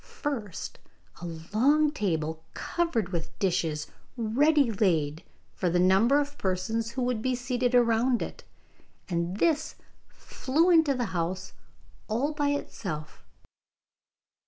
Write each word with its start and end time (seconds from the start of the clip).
First 0.03 0.79
a 1.21 1.27
long 1.53 1.91
table 1.91 2.43
covered 2.55 3.09
with 3.09 3.37
dishes 3.37 3.85
ready 4.17 4.71
laid 4.71 5.23
for 5.53 5.69
the 5.69 5.77
number 5.79 6.19
of 6.19 6.39
persons 6.39 6.89
who 6.89 7.03
would 7.03 7.21
be 7.21 7.35
seated 7.35 7.75
round 7.75 8.23
it, 8.23 8.43
and 9.09 9.37
this 9.37 9.75
flew 10.07 10.71
into 10.71 10.95
the 10.95 11.05
house 11.13 11.53
all 12.07 12.33
by 12.33 12.49
itself. 12.49 13.23